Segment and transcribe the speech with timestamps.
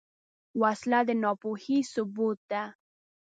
[0.61, 2.63] وسله د ناپوهۍ ثبوت ده